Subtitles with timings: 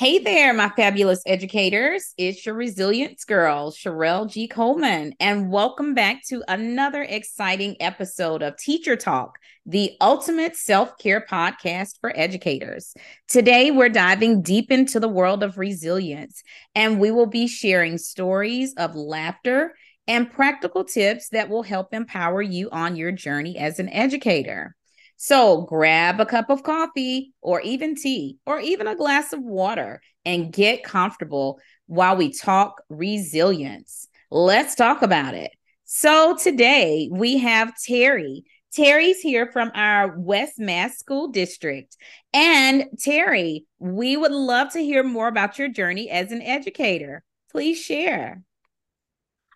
[0.00, 2.14] Hey there, my fabulous educators.
[2.16, 4.48] It's your resilience girl, Charell G.
[4.48, 11.22] Coleman, and welcome back to another exciting episode of Teacher Talk, the ultimate self care
[11.30, 12.94] podcast for educators.
[13.28, 16.42] Today, we're diving deep into the world of resilience,
[16.74, 19.74] and we will be sharing stories of laughter
[20.08, 24.74] and practical tips that will help empower you on your journey as an educator.
[25.22, 30.00] So grab a cup of coffee or even tea or even a glass of water
[30.24, 34.08] and get comfortable while we talk resilience.
[34.30, 35.50] Let's talk about it.
[35.84, 38.44] So today we have Terry.
[38.72, 41.94] Terry's here from our West Mass School District.
[42.32, 47.24] And Terry, we would love to hear more about your journey as an educator.
[47.52, 48.42] Please share.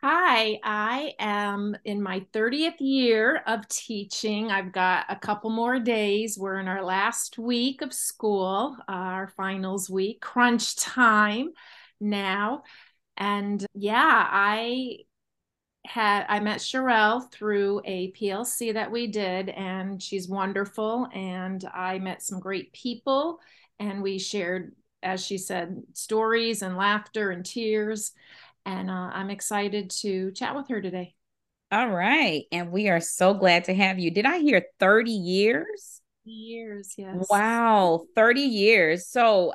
[0.06, 4.50] Hi, I am in my 30th year of teaching.
[4.50, 6.36] I've got a couple more days.
[6.38, 11.52] We're in our last week of school, our finals week, crunch time
[12.02, 12.64] now.
[13.16, 14.98] And yeah, I
[15.86, 21.08] had I met Charell through a PLC that we did, and she's wonderful.
[21.14, 23.38] And I met some great people,
[23.78, 28.12] and we shared, as she said, stories and laughter and tears
[28.66, 31.14] and uh, I'm excited to chat with her today.
[31.72, 32.44] All right.
[32.52, 34.10] And we are so glad to have you.
[34.10, 36.00] Did I hear 30 years?
[36.24, 37.26] Years, yes.
[37.28, 39.08] Wow, 30 years.
[39.08, 39.54] So,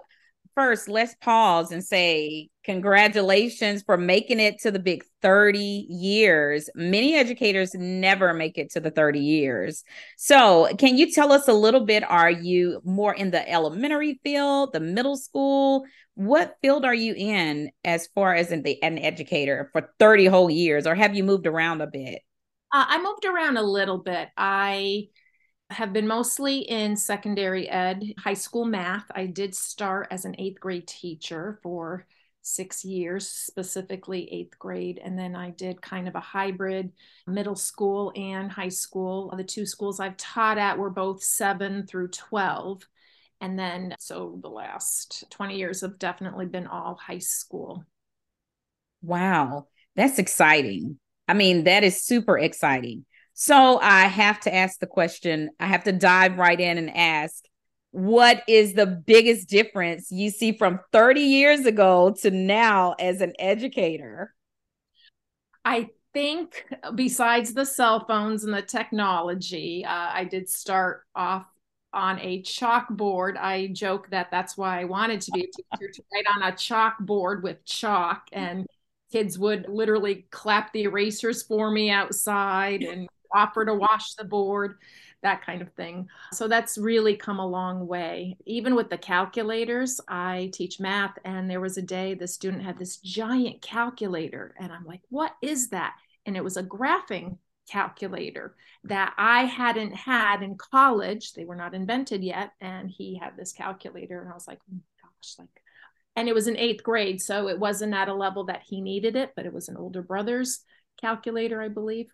[0.60, 6.70] first, let's pause and say congratulations for making it to the big 30 years.
[6.76, 9.86] Many educators never make it to the 30 years.
[10.18, 12.04] So, can you tell us a little bit?
[12.04, 15.86] Are you more in the elementary field, the middle school?
[16.16, 20.50] What field are you in as far as in the, an educator for 30 whole
[20.50, 22.22] years, or have you moved around a bit?
[22.74, 24.28] Uh, I moved around a little bit.
[24.36, 25.08] I
[25.70, 29.06] have been mostly in secondary ed, high school math.
[29.12, 32.08] I did start as an eighth grade teacher for
[32.42, 35.00] six years, specifically eighth grade.
[35.04, 36.92] And then I did kind of a hybrid
[37.28, 39.34] middle school and high school.
[39.36, 42.82] The two schools I've taught at were both seven through 12.
[43.42, 47.86] And then, so the last 20 years have definitely been all high school.
[49.02, 51.00] Wow, that's exciting.
[51.28, 53.06] I mean, that is super exciting.
[53.42, 57.46] So I have to ask the question, I have to dive right in and ask
[57.92, 63.32] what is the biggest difference you see from 30 years ago to now as an
[63.40, 64.36] educator?
[65.64, 71.46] I think besides the cell phones and the technology, uh, I did start off
[71.94, 73.38] on a chalkboard.
[73.38, 76.52] I joke that that's why I wanted to be a teacher to write on a
[76.52, 78.68] chalkboard with chalk and
[79.14, 84.78] kids would literally clap the erasers for me outside and offer to wash the board,
[85.22, 86.08] that kind of thing.
[86.32, 88.38] So that's really come a long way.
[88.46, 92.78] Even with the calculators, I teach math, and there was a day the student had
[92.78, 95.96] this giant calculator, and I'm like, what is that?
[96.26, 97.38] And it was a graphing
[97.70, 101.34] calculator that I hadn't had in college.
[101.34, 102.52] They were not invented yet.
[102.62, 104.22] And he had this calculator.
[104.22, 105.62] And I was like, oh gosh, like,
[106.16, 107.22] and it was in eighth grade.
[107.22, 110.02] So it wasn't at a level that he needed it, but it was an older
[110.02, 110.62] brother's
[111.00, 112.08] calculator, I believe.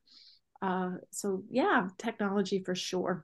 [0.66, 3.24] Uh, so yeah, technology for sure.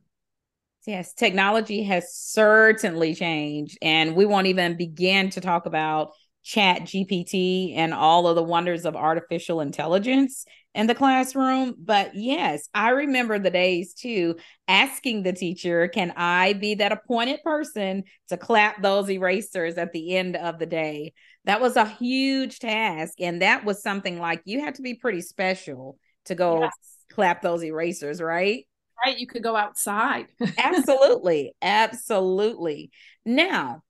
[0.86, 3.80] Yes, technology has certainly changed.
[3.82, 6.12] And we won't even begin to talk about
[6.46, 11.76] ChatGPT and all of the wonders of artificial intelligence in the classroom.
[11.80, 14.36] But yes, I remember the days too,
[14.68, 20.16] asking the teacher, can I be that appointed person to clap those erasers at the
[20.16, 21.14] end of the day?
[21.46, 23.20] That was a huge task.
[23.20, 27.01] And that was something like you had to be pretty special to go yes.
[27.12, 28.66] Clap those erasers, right?
[29.04, 29.18] Right.
[29.18, 30.28] You could go outside.
[30.58, 31.54] absolutely.
[31.62, 32.92] Absolutely.
[33.26, 33.82] Now,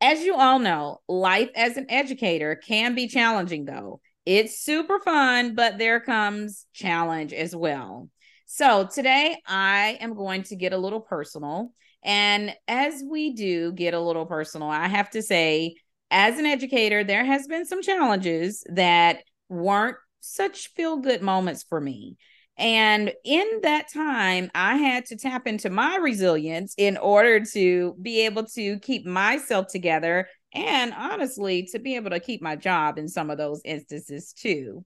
[0.00, 4.00] as you all know, life as an educator can be challenging though.
[4.26, 8.08] It's super fun, but there comes challenge as well.
[8.46, 11.72] So today I am going to get a little personal.
[12.02, 15.76] And as we do get a little personal, I have to say,
[16.10, 21.80] as an educator, there has been some challenges that weren't such feel good moments for
[21.80, 22.16] me.
[22.56, 28.26] And in that time, I had to tap into my resilience in order to be
[28.26, 33.08] able to keep myself together and honestly, to be able to keep my job in
[33.08, 34.84] some of those instances too.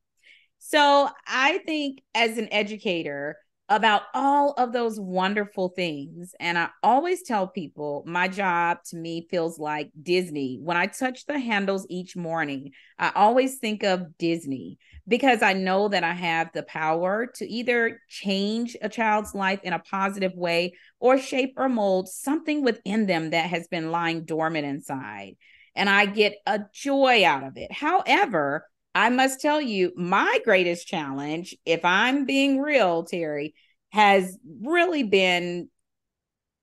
[0.59, 3.37] So I think as an educator,
[3.69, 6.35] about all of those wonderful things.
[6.41, 10.59] And I always tell people my job to me feels like Disney.
[10.62, 15.88] When I touch the handles each morning, I always think of Disney because I know
[15.88, 20.73] that I have the power to either change a child's life in a positive way
[20.99, 25.37] or shape or mold something within them that has been lying dormant inside.
[25.75, 27.70] and I get a joy out of it.
[27.73, 28.67] However,
[28.99, 33.55] I must tell you, my greatest challenge, if I'm being real, Terry,
[33.91, 35.69] has really been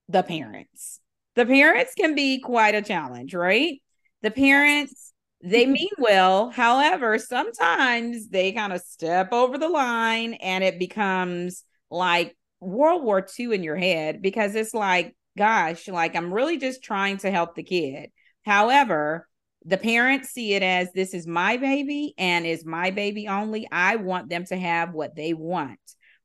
[0.10, 1.00] the parents.
[1.36, 3.82] The parents can be quite a challenge, right?
[4.22, 6.50] The parents, they mean well.
[6.50, 13.26] However, sometimes they kind of step over the line and it becomes like World War
[13.40, 17.56] II in your head because it's like, gosh, like I'm really just trying to help
[17.56, 18.10] the kid.
[18.44, 19.26] However,
[19.66, 23.68] the parents see it as this is my baby and is my baby only.
[23.72, 25.80] I want them to have what they want.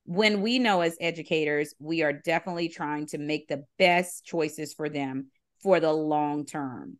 [0.04, 4.90] When we know as educators, we are definitely trying to make the best choices for
[4.90, 5.28] them
[5.62, 6.98] for the long term.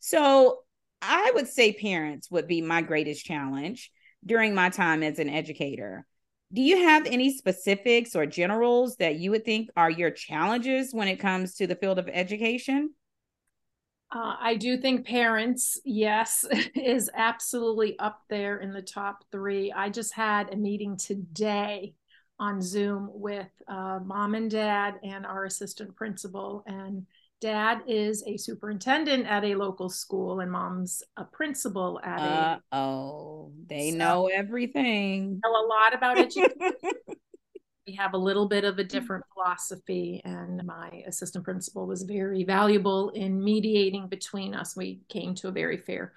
[0.00, 0.60] So
[1.02, 3.90] I would say parents would be my greatest challenge
[4.24, 6.06] during my time as an educator.
[6.52, 11.08] Do you have any specifics or generals that you would think are your challenges when
[11.08, 12.94] it comes to the field of education?
[14.14, 16.44] Uh, I do think parents, yes,
[16.74, 19.72] is absolutely up there in the top three.
[19.72, 21.94] I just had a meeting today
[22.38, 26.62] on Zoom with uh, mom and dad and our assistant principal.
[26.66, 27.06] And
[27.40, 32.76] dad is a superintendent at a local school, and mom's a principal at uh, a.
[32.76, 35.40] Oh, they so know everything.
[35.42, 36.72] Know a lot about education.
[37.92, 38.88] we have a little bit of a mm.
[38.88, 44.74] different philosophy and my assistant principal was very valuable in mediating between us.
[44.74, 46.14] We came to a very fair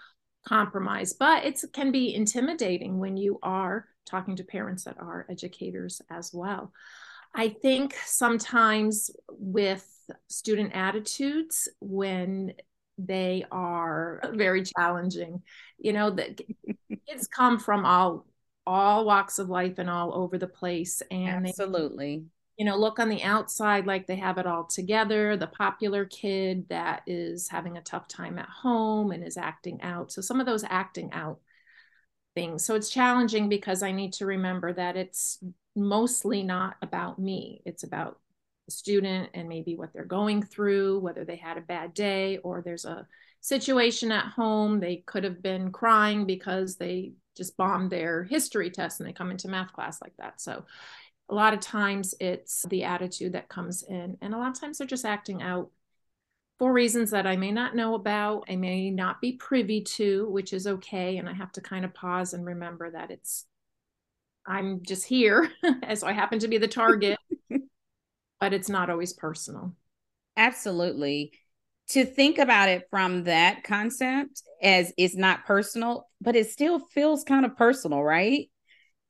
[0.47, 6.01] compromise but it can be intimidating when you are talking to parents that are educators
[6.09, 6.71] as well.
[7.33, 9.85] I think sometimes with
[10.29, 12.53] student attitudes when
[12.97, 15.41] they are very challenging
[15.77, 16.33] you know the
[17.09, 18.25] kids come from all
[18.67, 21.01] all walks of life and all over the place.
[21.11, 22.17] And absolutely.
[22.17, 22.23] They,
[22.57, 26.67] you know, look on the outside like they have it all together, the popular kid
[26.69, 30.11] that is having a tough time at home and is acting out.
[30.11, 31.39] So some of those acting out
[32.33, 32.65] things.
[32.65, 35.39] So it's challenging because I need to remember that it's
[35.75, 37.61] mostly not about me.
[37.65, 38.19] It's about
[38.65, 42.61] the student and maybe what they're going through, whether they had a bad day or
[42.61, 43.07] there's a
[43.41, 44.79] situation at home.
[44.79, 49.31] They could have been crying because they just bomb their history test and they come
[49.31, 50.39] into math class like that.
[50.41, 50.65] So
[51.29, 54.77] a lot of times it's the attitude that comes in, and a lot of times
[54.77, 55.69] they're just acting out
[56.57, 60.53] for reasons that I may not know about, I may not be privy to, which
[60.53, 61.17] is okay.
[61.17, 63.45] And I have to kind of pause and remember that it's,
[64.47, 65.51] I'm just here,
[65.83, 67.17] as I happen to be the target,
[68.39, 69.73] but it's not always personal.
[70.37, 71.33] Absolutely
[71.89, 77.23] to think about it from that concept as it's not personal, but it still feels
[77.23, 78.49] kind of personal, right?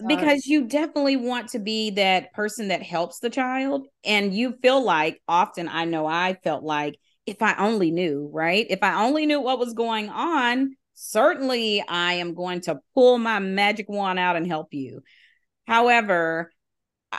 [0.05, 3.87] Because you definitely want to be that person that helps the child.
[4.03, 8.65] And you feel like often, I know I felt like if I only knew, right?
[8.69, 13.39] If I only knew what was going on, certainly I am going to pull my
[13.39, 15.01] magic wand out and help you.
[15.65, 16.51] However,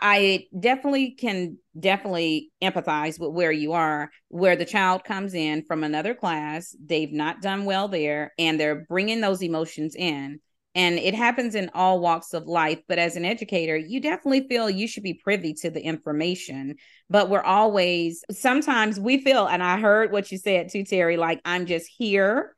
[0.02, 5.84] I definitely can definitely empathize with where you are, where the child comes in from
[5.84, 10.40] another class, they've not done well there, and they're bringing those emotions in.
[10.74, 12.80] And it happens in all walks of life.
[12.86, 16.76] But as an educator, you definitely feel you should be privy to the information.
[17.08, 21.40] But we're always, sometimes we feel, and I heard what you said too, Terry, like
[21.46, 22.54] I'm just here.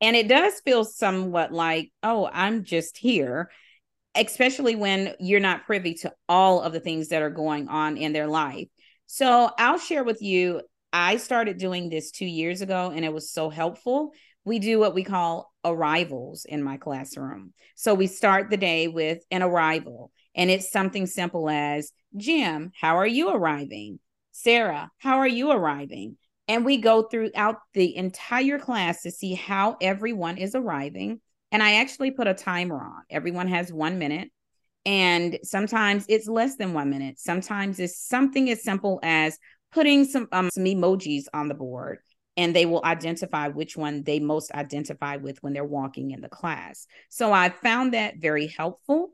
[0.00, 3.50] And it does feel somewhat like, oh, I'm just here
[4.14, 8.12] especially when you're not privy to all of the things that are going on in
[8.12, 8.68] their life.
[9.06, 10.62] So I'll share with you.
[10.92, 14.12] I started doing this two years ago and it was so helpful.
[14.44, 17.52] We do what we call arrivals in my classroom.
[17.74, 22.96] So we start the day with an arrival, and it's something simple as Jim, how
[22.96, 24.00] are you arriving?
[24.32, 26.16] Sarah, how are you arriving?
[26.48, 31.20] And we go throughout the entire class to see how everyone is arriving
[31.52, 33.02] and I actually put a timer on.
[33.10, 34.30] Everyone has one minute.
[34.86, 37.18] And sometimes it's less than one minute.
[37.18, 39.38] Sometimes it's something as simple as
[39.72, 41.98] putting some, um, some emojis on the board
[42.36, 46.28] and they will identify which one they most identify with when they're walking in the
[46.28, 46.86] class.
[47.10, 49.10] So I found that very helpful.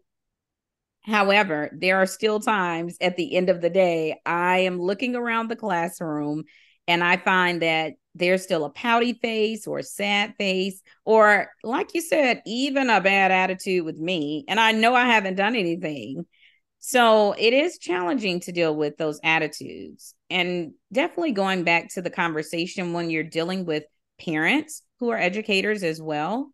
[1.03, 5.49] However, there are still times at the end of the day, I am looking around
[5.49, 6.45] the classroom
[6.87, 11.95] and I find that there's still a pouty face or a sad face, or like
[11.95, 14.45] you said, even a bad attitude with me.
[14.49, 16.27] And I know I haven't done anything.
[16.79, 20.15] So it is challenging to deal with those attitudes.
[20.31, 23.85] And definitely going back to the conversation when you're dealing with
[24.21, 26.53] parents who are educators as well,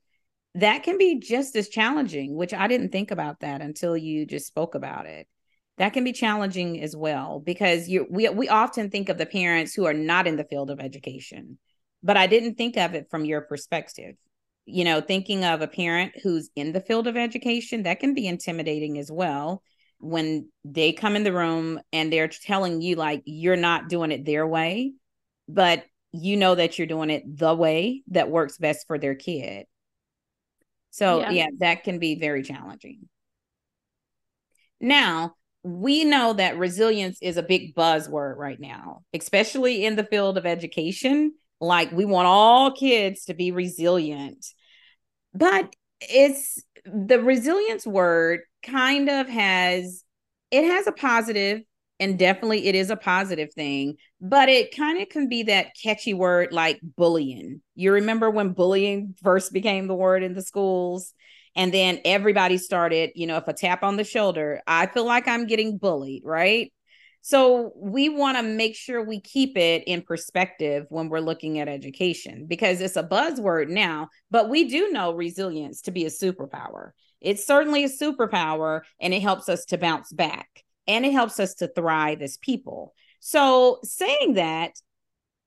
[0.55, 4.47] that can be just as challenging, which I didn't think about that until you just
[4.47, 5.27] spoke about it
[5.79, 9.75] that can be challenging as well because you we we often think of the parents
[9.75, 11.59] who are not in the field of education
[12.03, 14.17] but I didn't think of it from your perspective.
[14.65, 18.27] You know, thinking of a parent who's in the field of education, that can be
[18.27, 19.63] intimidating as well
[19.99, 24.25] when they come in the room and they're telling you like you're not doing it
[24.25, 24.95] their way,
[25.49, 29.67] but you know that you're doing it the way that works best for their kid.
[30.91, 33.09] So, yeah, yeah that can be very challenging.
[34.81, 40.37] Now, we know that resilience is a big buzzword right now, especially in the field
[40.37, 41.35] of education.
[41.61, 44.45] Like, we want all kids to be resilient.
[45.35, 50.05] But it's the resilience word kind of has
[50.51, 51.63] it has a positive
[52.01, 56.15] and definitely it is a positive thing but it kind of can be that catchy
[56.15, 61.15] word like bullying you remember when bullying first became the word in the schools
[61.57, 65.29] and then everybody started you know if a tap on the shoulder i feel like
[65.29, 66.73] i'm getting bullied right
[67.25, 71.69] so we want to make sure we keep it in perspective when we're looking at
[71.69, 76.91] education because it's a buzzword now but we do know resilience to be a superpower
[77.21, 81.55] it's certainly a superpower and it helps us to bounce back and it helps us
[81.55, 82.95] to thrive as people.
[83.21, 84.73] So, saying that,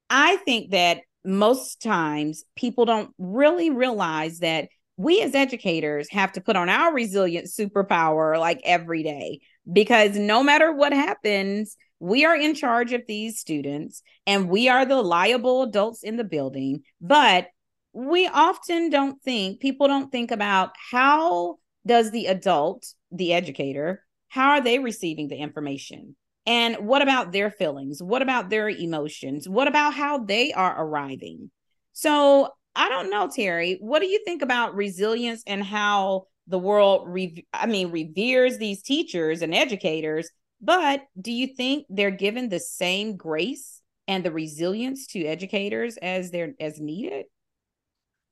[0.10, 6.42] I think that most times people don't really realize that we as educators have to
[6.42, 9.40] put on our resilient superpower like every day
[9.72, 14.86] because no matter what happens, we are in charge of these students and we are
[14.86, 16.84] the liable adults in the building.
[17.02, 17.48] But
[17.94, 24.52] we often don't think, people don't think about how does the adult, the educator, how
[24.52, 26.16] are they receiving the information?
[26.46, 28.04] And what about their feelings?
[28.04, 29.50] What about their emotions?
[29.50, 31.50] What about how they are arriving?
[31.94, 33.78] So I don't know, Terry.
[33.80, 38.82] What do you think about resilience and how the world, re- I mean, reveres these
[38.82, 40.30] teachers and educators?
[40.62, 46.32] But do you think they're given the same grace and the resilience to educators as
[46.32, 47.26] they're as needed?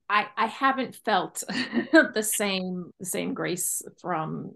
[0.10, 1.44] I, I haven't felt
[1.92, 4.52] the same same grace from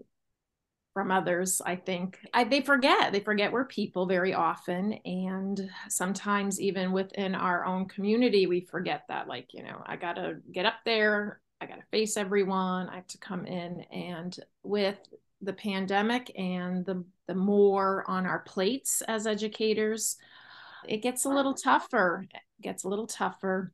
[0.98, 2.18] from others i think.
[2.34, 7.86] I, they forget they forget we're people very often and sometimes even within our own
[7.86, 12.16] community we forget that like you know i gotta get up there i gotta face
[12.16, 13.82] everyone i have to come in.
[13.92, 14.98] And with
[15.40, 20.16] the pandemic and the the more on our plates as educators
[20.88, 23.72] it gets a little tougher it gets a little tougher.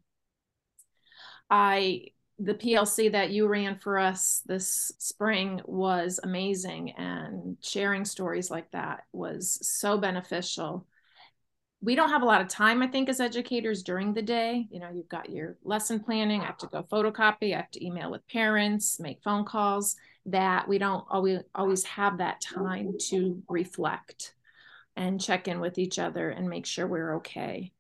[1.49, 8.51] I the PLC that you ran for us this spring was amazing and sharing stories
[8.51, 10.87] like that was so beneficial.
[11.81, 14.67] We don't have a lot of time, I think, as educators during the day.
[14.71, 17.85] You know, you've got your lesson planning, I have to go photocopy, I have to
[17.85, 19.95] email with parents, make phone calls,
[20.27, 24.35] that we don't always always have that time to reflect
[24.97, 27.73] and check in with each other and make sure we're okay.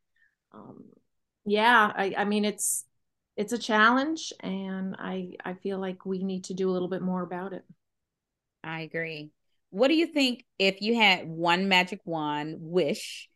[0.52, 0.84] Um,
[1.46, 2.84] yeah, I, I mean, it's
[3.37, 7.03] it's a challenge and I I feel like we need to do a little bit
[7.03, 7.64] more about it.
[8.62, 9.31] I agree.
[9.71, 13.29] What do you think if you had one magic wand wish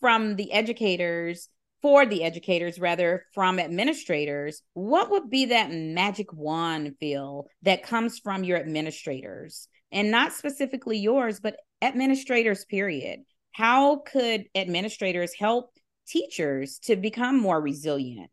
[0.00, 1.48] from the educators
[1.82, 8.18] for the educators rather from administrators, what would be that magic wand feel that comes
[8.18, 13.20] from your administrators and not specifically yours, but administrators, period?
[13.52, 15.72] How could administrators help
[16.06, 18.30] teachers to become more resilient?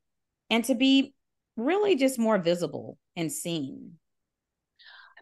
[0.50, 1.14] And to be
[1.56, 3.94] really just more visible and seen.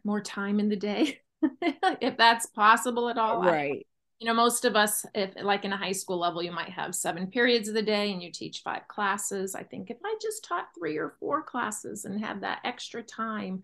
[0.03, 1.19] More time in the day,
[2.01, 3.41] if that's possible at all.
[3.41, 3.79] Right.
[3.79, 3.87] I,
[4.19, 6.95] you know, most of us, if like in a high school level, you might have
[6.95, 9.53] seven periods of the day and you teach five classes.
[9.53, 13.63] I think if I just taught three or four classes and had that extra time,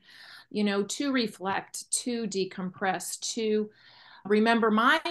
[0.51, 3.71] you know, to reflect, to decompress, to
[4.25, 5.01] remember my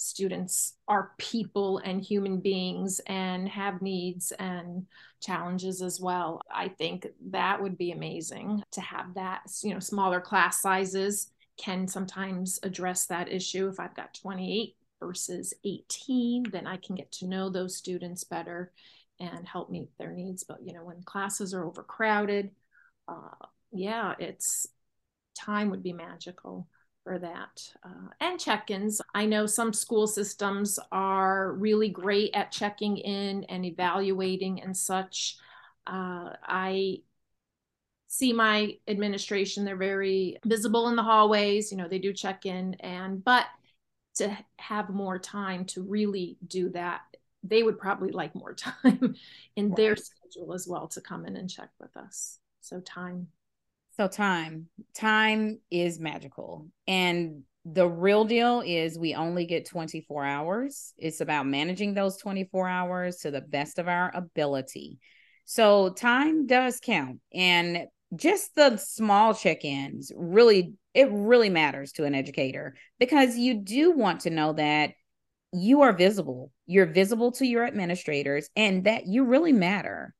[0.00, 4.86] students are people and human beings and have needs and
[5.20, 6.40] challenges as well.
[6.52, 11.86] I think that would be amazing to have that, you know, smaller class sizes can
[11.86, 13.68] sometimes address that issue.
[13.68, 18.72] If I've got 28 versus 18, then I can get to know those students better
[19.18, 20.44] and help meet their needs.
[20.44, 22.50] But, you know, when classes are overcrowded,
[23.06, 24.66] uh, yeah, it's
[25.34, 26.66] time would be magical
[27.10, 27.72] for that.
[27.82, 29.00] Uh, and check ins.
[29.16, 35.36] I know some school systems are really great at checking in and evaluating and such.
[35.88, 36.98] Uh, I
[38.06, 41.72] see my administration, they're very visible in the hallways.
[41.72, 43.46] You know, they do check in, and but
[44.18, 47.00] to have more time to really do that,
[47.42, 49.16] they would probably like more time
[49.56, 52.38] in their schedule as well to come in and check with us.
[52.60, 53.26] So, time
[54.00, 56.66] so time, time is magical.
[56.88, 60.94] And the real deal is we only get 24 hours.
[60.96, 65.00] It's about managing those 24 hours to the best of our ability.
[65.44, 67.20] So time does count.
[67.34, 73.92] And just the small check-ins really it really matters to an educator because you do
[73.92, 74.92] want to know that
[75.52, 76.50] you are visible.
[76.66, 80.14] You're visible to your administrators and that you really matter.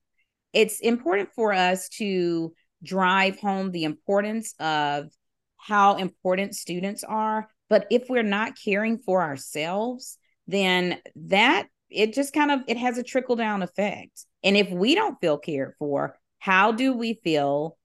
[0.53, 5.11] It's important for us to drive home the importance of
[5.57, 7.49] how important students are.
[7.69, 12.99] But if we're not caring for ourselves, then that it just kind of it has
[12.99, 14.25] a trickle down effect.
[14.43, 17.77] And if we don't feel cared for, how do we feel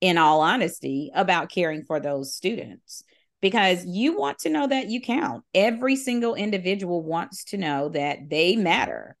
[0.00, 3.04] in all honesty about caring for those students?
[3.40, 5.44] Because you want to know that you count.
[5.54, 9.16] Every single individual wants to know that they matter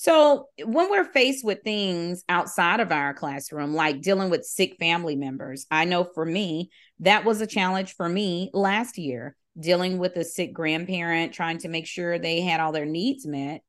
[0.00, 5.16] so, when we're faced with things outside of our classroom, like dealing with sick family
[5.16, 10.14] members, I know for me, that was a challenge for me last year, dealing with
[10.14, 13.62] a sick grandparent, trying to make sure they had all their needs met.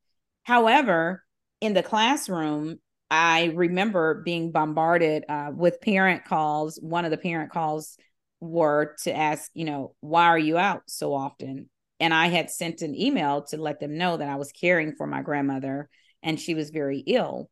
[0.44, 1.24] However,
[1.60, 2.78] in the classroom,
[3.10, 6.78] I remember being bombarded uh, with parent calls.
[6.80, 7.96] One of the parent calls
[8.38, 11.68] were to ask, you know, why are you out so often?
[11.98, 15.08] And I had sent an email to let them know that I was caring for
[15.08, 15.90] my grandmother
[16.22, 17.50] and she was very ill.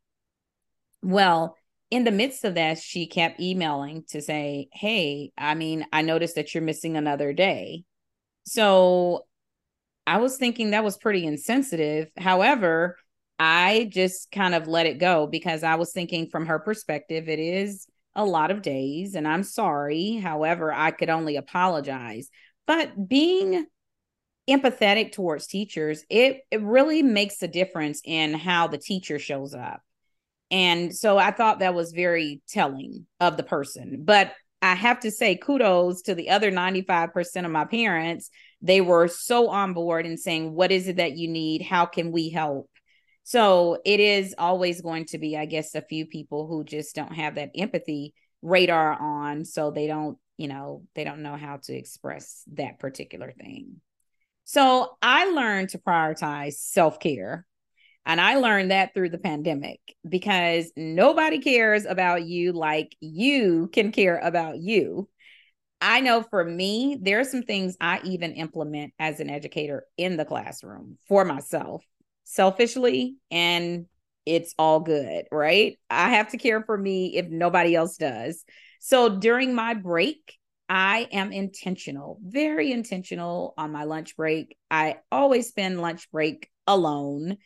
[1.01, 1.55] Well,
[1.91, 6.35] in the midst of that, she kept emailing to say, Hey, I mean, I noticed
[6.35, 7.83] that you're missing another day.
[8.45, 9.25] So
[10.05, 12.09] I was thinking that was pretty insensitive.
[12.17, 12.97] However,
[13.37, 17.39] I just kind of let it go because I was thinking from her perspective, it
[17.39, 20.15] is a lot of days and I'm sorry.
[20.15, 22.29] However, I could only apologize.
[22.67, 23.65] But being
[24.49, 29.81] empathetic towards teachers, it, it really makes a difference in how the teacher shows up.
[30.51, 34.01] And so I thought that was very telling of the person.
[34.03, 38.29] But I have to say, kudos to the other 95% of my parents.
[38.61, 41.61] They were so on board and saying, What is it that you need?
[41.61, 42.69] How can we help?
[43.23, 47.13] So it is always going to be, I guess, a few people who just don't
[47.13, 49.45] have that empathy radar on.
[49.45, 53.81] So they don't, you know, they don't know how to express that particular thing.
[54.51, 57.45] So I learned to prioritize self care.
[58.03, 63.91] And I learned that through the pandemic because nobody cares about you like you can
[63.91, 65.07] care about you.
[65.81, 70.17] I know for me, there are some things I even implement as an educator in
[70.17, 71.85] the classroom for myself,
[72.23, 73.85] selfishly, and
[74.25, 75.77] it's all good, right?
[75.91, 78.43] I have to care for me if nobody else does.
[78.79, 80.38] So during my break,
[80.69, 84.55] I am intentional, very intentional on my lunch break.
[84.69, 87.37] I always spend lunch break alone.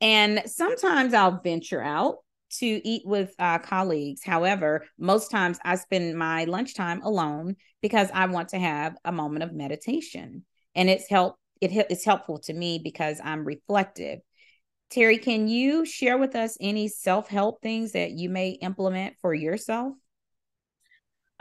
[0.00, 2.16] And sometimes I'll venture out
[2.58, 4.22] to eat with uh, colleagues.
[4.24, 9.44] However, most times I spend my lunchtime alone because I want to have a moment
[9.44, 10.44] of meditation.
[10.74, 14.18] And it's help it, it's helpful to me because I'm reflective.
[14.90, 19.94] Terry, can you share with us any self-help things that you may implement for yourself?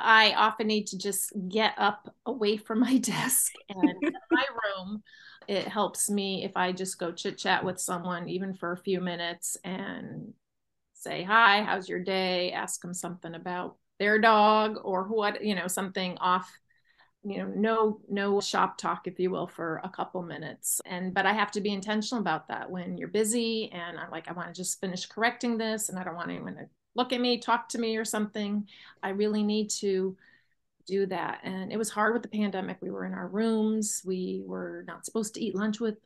[0.01, 3.95] I often need to just get up away from my desk and
[4.31, 5.03] my room.
[5.47, 9.01] It helps me if I just go chit chat with someone, even for a few
[9.01, 10.33] minutes, and
[10.93, 12.51] say, Hi, how's your day?
[12.51, 16.51] Ask them something about their dog or what, you know, something off
[17.23, 21.25] you know no no shop talk if you will for a couple minutes and but
[21.25, 24.47] i have to be intentional about that when you're busy and i'm like i want
[24.47, 27.69] to just finish correcting this and i don't want anyone to look at me, talk
[27.69, 28.67] to me or something.
[29.01, 30.17] I really need to
[30.85, 31.39] do that.
[31.43, 32.77] And it was hard with the pandemic.
[32.81, 34.01] We were in our rooms.
[34.05, 35.97] We were not supposed to eat lunch with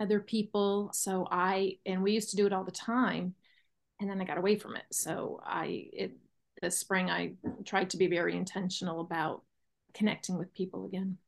[0.00, 0.90] other people.
[0.92, 3.34] So I, and we used to do it all the time.
[4.00, 4.84] And then I got away from it.
[4.92, 6.12] So I, it,
[6.62, 7.32] this spring, I
[7.64, 9.42] tried to be very intentional about
[9.94, 11.18] connecting with people again.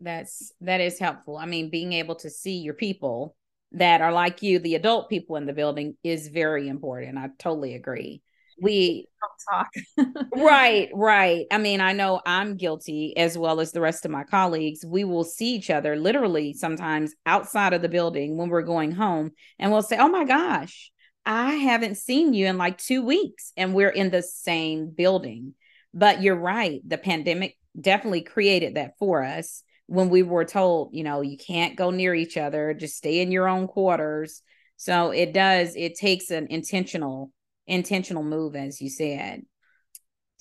[0.00, 1.36] That's, that is helpful.
[1.36, 3.36] I mean, being able to see your people
[3.72, 7.18] that are like you, the adult people in the building, is very important.
[7.18, 8.22] I totally agree.
[8.60, 9.06] We
[9.48, 9.68] talk.
[10.34, 11.46] right, right.
[11.50, 14.84] I mean, I know I'm guilty as well as the rest of my colleagues.
[14.84, 19.32] We will see each other literally sometimes outside of the building when we're going home,
[19.58, 20.90] and we'll say, Oh my gosh,
[21.24, 25.54] I haven't seen you in like two weeks, and we're in the same building.
[25.94, 31.02] But you're right, the pandemic definitely created that for us when we were told, you
[31.02, 34.42] know, you can't go near each other, just stay in your own quarters.
[34.76, 37.32] So it does, it takes an intentional,
[37.66, 39.42] intentional move, as you said.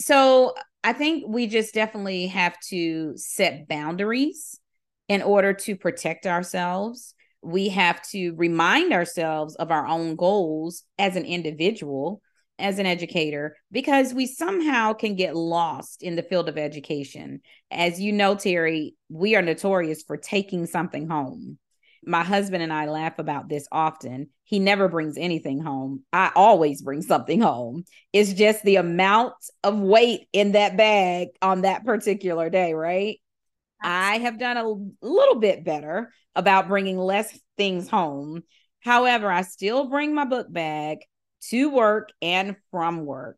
[0.01, 4.59] So I think we just definitely have to set boundaries
[5.07, 7.15] in order to protect ourselves.
[7.41, 12.21] We have to remind ourselves of our own goals as an individual
[12.59, 17.41] as an educator because we somehow can get lost in the field of education.
[17.69, 21.59] As you know, Terry, we are notorious for taking something home.
[22.05, 24.29] my husband and I laugh about this often.
[24.45, 26.03] He never brings anything home.
[26.13, 27.83] I always bring something home.
[28.13, 33.19] It's just the amount of weight in that bag on that particular day, right?
[33.81, 38.43] I have done a little bit better about bringing less things home.
[38.79, 40.99] However, I still bring my book bag
[41.49, 43.37] to work and from work.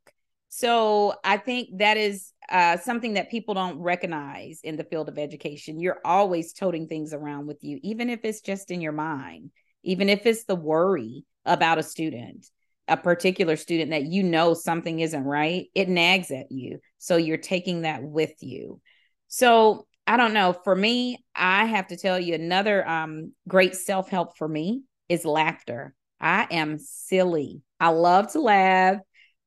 [0.49, 5.19] So I think that is uh, something that people don't recognize in the field of
[5.19, 5.79] education.
[5.79, 9.51] You're always toting things around with you, even if it's just in your mind,
[9.83, 12.47] even if it's the worry about a student,
[12.87, 16.79] a particular student that you know something isn't right, it nags at you.
[16.97, 18.81] So you're taking that with you.
[19.27, 20.53] So I don't know.
[20.63, 25.23] For me, I have to tell you another um, great self help for me is
[25.23, 25.93] laughter.
[26.19, 27.61] I am silly.
[27.79, 28.97] I love to laugh.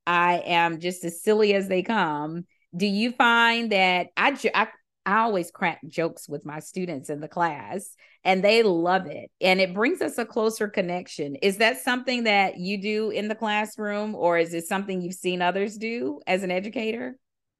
[0.06, 2.46] I am just as silly as they come.
[2.76, 4.68] Do you find that I, I
[5.04, 9.60] I always crack jokes with my students in the class and they love it and
[9.60, 11.34] it brings us a closer connection.
[11.36, 15.42] Is that something that you do in the classroom or is it something you've seen
[15.42, 17.16] others do as an educator?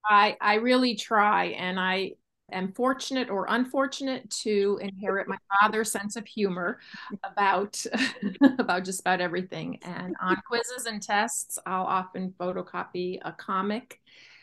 [0.08, 2.12] I I really try and I
[2.52, 6.78] am fortunate or unfortunate to inherit my father's sense of humor
[7.24, 7.84] about
[8.58, 9.78] about just about everything.
[9.82, 14.00] And on quizzes and tests, I'll often photocopy a comic.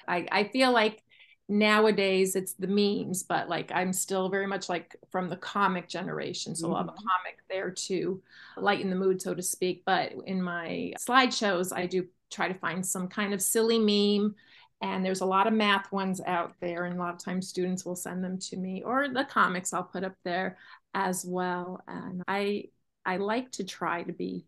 [0.08, 1.04] I, I feel like
[1.48, 6.56] nowadays it's the memes, but like I'm still very much like from the comic generation.
[6.56, 6.76] So mm-hmm.
[6.76, 7.08] I'll have a mm-hmm.
[7.08, 8.22] comic there to
[8.58, 9.84] lighten the mood, so to speak.
[9.86, 14.36] But in my slideshows, I do try to find some kind of silly meme
[14.82, 17.86] and there's a lot of math ones out there and a lot of times students
[17.86, 20.58] will send them to me or the comics i'll put up there
[20.94, 21.84] as well.
[21.88, 22.66] And i
[23.06, 24.46] i like to try to be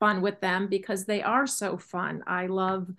[0.00, 2.24] fun with them because they are so fun.
[2.26, 2.90] I love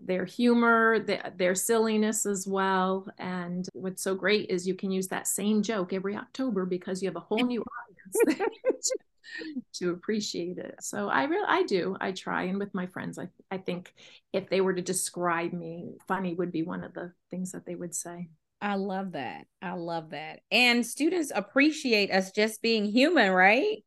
[0.00, 3.06] their humor their, their silliness as well.
[3.18, 7.08] And what's so great is you can use that same joke every october because you
[7.08, 8.40] have a whole new audience
[9.74, 10.76] to appreciate it.
[10.80, 11.96] So I really I do.
[12.00, 13.92] I try and with my friends I I think
[14.32, 17.74] if they were to describe me, funny would be one of the things that they
[17.74, 18.28] would say.
[18.60, 19.46] I love that.
[19.62, 20.40] I love that.
[20.50, 23.78] And students appreciate us just being human, right?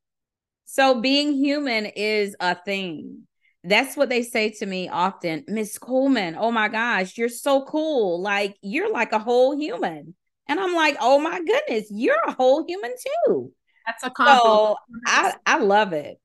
[0.66, 3.28] So being human is a thing.
[3.64, 5.44] That's what they say to me often.
[5.48, 8.22] Miss Coleman, oh my gosh, you're so cool.
[8.22, 10.16] Like you're like a whole human.
[10.48, 12.94] And I'm like, oh my goodness, you're a whole human
[13.28, 13.54] too.
[13.86, 14.44] That's a compliment.
[14.44, 16.20] So I, I love it.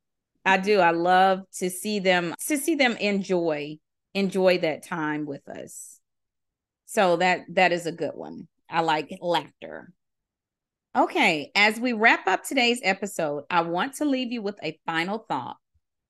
[0.45, 0.79] I do.
[0.79, 3.79] I love to see them to see them enjoy
[4.15, 6.01] enjoy that time with us.
[6.87, 8.49] So that that is a good one.
[8.71, 9.93] I like laughter.
[10.97, 15.19] Okay, as we wrap up today's episode, I want to leave you with a final
[15.29, 15.57] thought.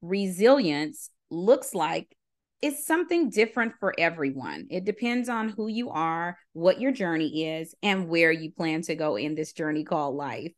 [0.00, 2.14] Resilience looks like
[2.62, 4.68] it's something different for everyone.
[4.70, 8.94] It depends on who you are, what your journey is, and where you plan to
[8.94, 10.52] go in this journey called life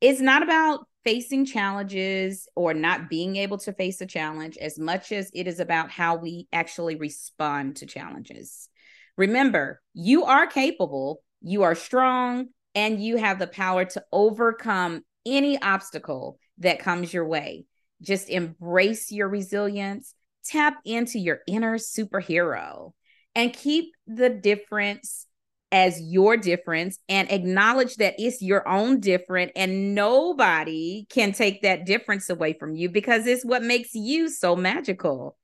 [0.00, 5.12] it's not about facing challenges or not being able to face a challenge as much
[5.12, 8.68] as it is about how we actually respond to challenges.
[9.16, 15.60] Remember, you are capable, you are strong, and you have the power to overcome any
[15.60, 17.64] obstacle that comes your way.
[18.02, 22.92] Just embrace your resilience, tap into your inner superhero,
[23.34, 25.26] and keep the difference
[25.70, 31.84] as your difference and acknowledge that it's your own different and nobody can take that
[31.84, 35.36] difference away from you because it's what makes you so magical.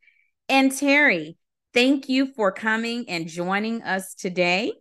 [0.49, 1.37] And Terry,
[1.75, 4.73] thank you for coming and joining us today.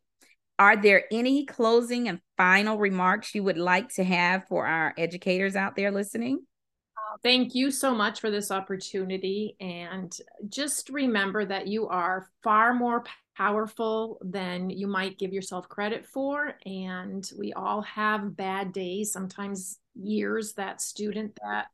[0.60, 5.56] Are there any closing and final remarks you would like to have for our educators
[5.56, 6.40] out there listening?
[6.96, 9.58] Uh, thank you so much for this opportunity.
[9.60, 10.16] And
[10.48, 13.04] just remember that you are far more
[13.36, 16.56] powerful than you might give yourself credit for.
[16.66, 21.68] And we all have bad days, sometimes years, that student that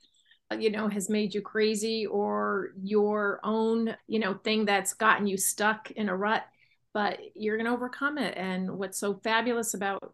[0.52, 5.28] uh, you know has made you crazy or your own you know thing that's gotten
[5.28, 6.43] you stuck in a rut
[6.91, 10.13] but you're going to overcome it and what's so fabulous about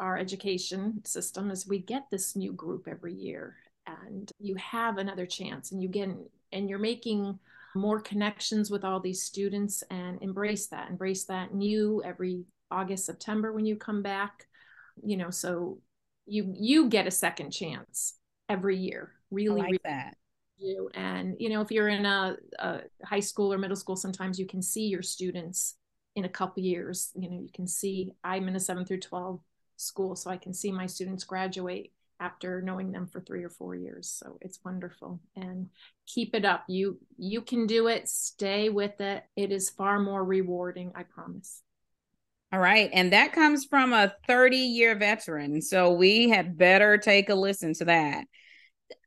[0.00, 3.54] our education system is we get this new group every year
[3.86, 6.08] and you have another chance and you get
[6.52, 7.38] and you're making
[7.74, 13.52] more connections with all these students and embrace that embrace that new every august september
[13.52, 14.46] when you come back
[15.02, 15.78] you know so
[16.26, 18.14] you you get a second chance
[18.48, 20.16] every year really, like really that.
[20.58, 24.38] you and you know if you're in a, a, high school or middle school sometimes
[24.38, 25.76] you can see your students
[26.16, 27.12] in a couple years.
[27.14, 29.40] You know you can see i'm in a 7 through 12
[29.76, 33.74] school so i can see my students graduate after knowing them for three or four
[33.74, 35.68] years so it's wonderful and
[36.06, 40.22] keep it up you you can do it stay with it it is far more
[40.24, 41.62] rewarding i promise
[42.52, 42.90] All right.
[42.92, 45.62] And that comes from a 30 year veteran.
[45.62, 48.24] So we had better take a listen to that.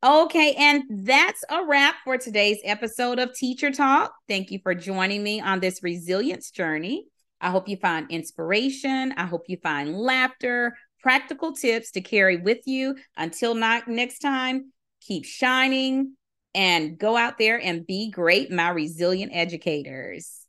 [0.02, 0.54] Okay.
[0.58, 4.14] And that's a wrap for today's episode of Teacher Talk.
[4.30, 7.06] Thank you for joining me on this resilience journey.
[7.42, 9.14] I hope you find inspiration.
[9.18, 12.96] I hope you find laughter, practical tips to carry with you.
[13.16, 16.16] Until not next time, keep shining
[16.56, 20.43] and go out there and be great, my resilient educators.